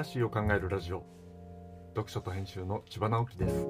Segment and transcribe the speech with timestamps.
[0.00, 1.04] ラシーを考えるラジオ。
[1.90, 3.66] 読書と編集の千葉直樹です。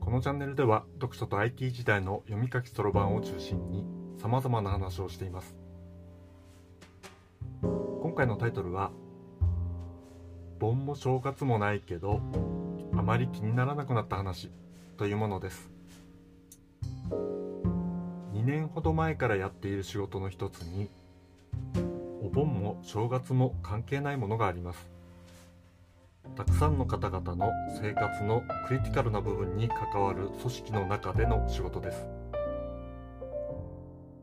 [0.00, 3.86] このチャンネルでは読書と IT 時代の読み書きそろばんを中心に
[4.18, 5.54] 様々な話をしています。
[7.62, 8.90] 今回のタイトルは
[10.58, 12.20] 盆も正月もないけど
[12.96, 14.50] あまり気にならなくなった話
[14.96, 15.70] というものです。
[18.34, 20.90] 2年ほど前からやっている仕事の一つに
[22.32, 24.90] 盆も正月も関係ないものがあります。
[26.36, 27.50] たくさんの方々の
[27.80, 32.06] 生活のクリティカルな部分に関わる組織の中での仕事です。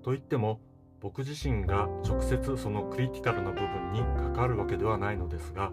[0.01, 0.59] といっても
[1.01, 5.71] 僕自身が直接そのクリティカルな部分に関わるわけではないのですが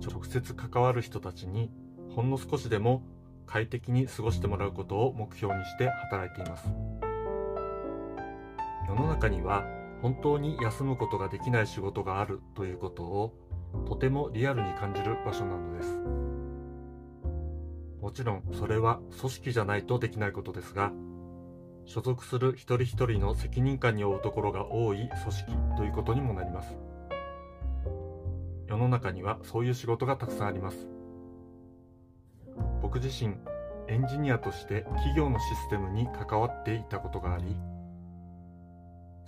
[0.00, 1.70] 直接関わる人たちに
[2.14, 3.02] ほんの少しでも
[3.46, 6.68] 快適に過ごしてもらうことを目標にして働いています。
[8.86, 9.64] 世の中には
[10.04, 13.32] 本当に休むことができない仕事があるということを
[13.88, 15.98] とてもリアルに感じる場所なのです。
[18.02, 20.92] もちろんそれは組織じゃないとできないことですが
[21.86, 26.76] 所属する一人一人の責任感に負うところが多い組織ということにもなります。
[28.66, 30.86] 世の中にはそういう仕事がたくさんあります。
[32.82, 33.36] 僕自身
[33.88, 37.56] エンジニアとして企業のシステムに関わっていたことがあり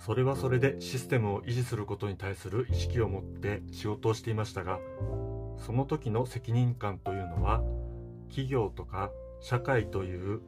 [0.07, 4.79] それはそれでシステムを維持することに対する意識を持って仕事をしていましたが
[5.57, 7.61] その時の責任感というのは
[8.29, 10.39] 企業とか社会という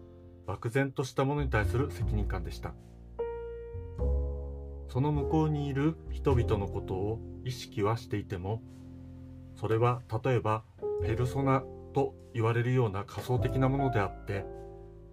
[0.48, 2.74] 漠然としたものに対する責任感でした
[4.88, 8.62] その向こうにいる人々のことを意識はしていても
[9.58, 10.64] それは例えば
[11.04, 14.46] ペルソナと言われるような仮想的なものであって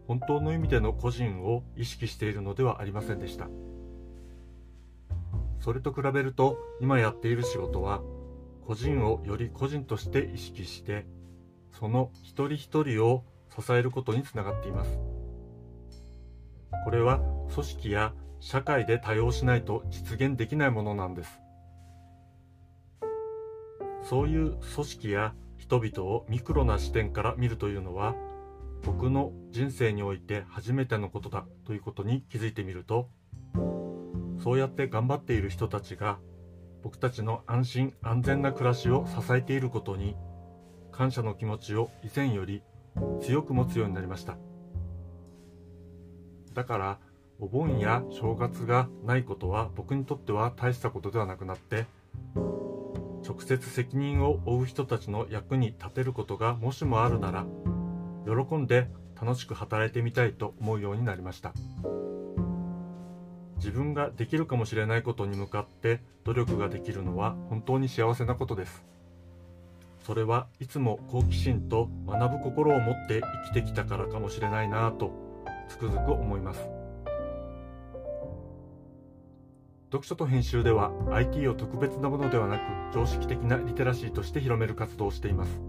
[0.07, 3.49] 本当の意味での個人を意識しているのではありませんでした。
[5.67, 8.01] それと比べると今やっている仕事は
[8.69, 11.07] 個人をより個人として意識して
[11.73, 14.97] その一人一人を支えることにつながっています。
[16.85, 17.19] これは
[17.53, 21.41] 組織や社会で多用しないと実現できないものなんです。
[24.05, 28.15] そういう組織や人々をミクロな視点から見るというのは
[28.85, 33.09] 僕の人生において初めてのことだということに気づいてみると
[34.47, 36.21] そうやって頑張っている人たちが
[36.85, 40.15] 僕たちの安心安全な暮らしを支えていることに
[40.93, 42.63] 感謝の気持ちを以前より
[43.21, 44.37] 強く持つようになりました
[46.55, 46.99] だから
[47.41, 51.87] お盆や正月がないことは僕にとっては大したことではなくなって
[52.37, 57.47] 直接責任を負う人たちの役に立てることがもしもあるなら
[58.25, 58.87] 喜んで
[59.21, 61.53] 楽しく働いてみたいと思うようになりました。
[63.67, 68.85] 自分ができるかもしれないことに向かって努力ができるのは本当に幸せなことです。
[70.05, 75.11] それはいつも好奇心と学ぶ心を持って生きてきたからかもしれないなぁと
[75.69, 76.61] つくづく思います。
[79.91, 82.63] 読書と編集では IT を特別なものではなく
[82.95, 85.61] 常識的なリテラシーとして広める活動をしています。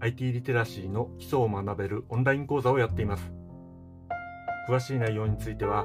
[0.00, 3.30] IT リテラシーの基礎を学べるオンライン講座をやっています。
[4.70, 5.84] 詳しい内容については